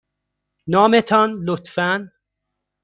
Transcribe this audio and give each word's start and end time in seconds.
نام 0.67 0.99
تان، 1.01 1.31
لطفاً. 1.45 2.11